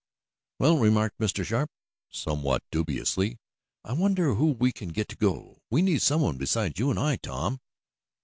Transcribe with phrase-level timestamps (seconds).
[0.57, 1.45] "Well," remarked Mr.
[1.45, 1.69] Sharp,
[2.09, 3.37] somewhat dubiously,
[3.83, 5.61] "I wonder who we can get to go?
[5.69, 7.61] We need someone besides you and I, Tom."